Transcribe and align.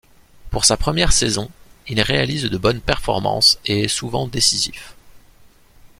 Pour 0.49 0.65
sa 0.65 0.77
première 0.77 1.11
saison, 1.13 1.51
il 1.87 2.01
réalise 2.01 2.45
de 2.49 2.57
bonnes 2.57 2.81
performances 2.81 3.59
et 3.65 3.83
est 3.83 3.87
souvent 3.87 4.25
décisif. 4.27 4.95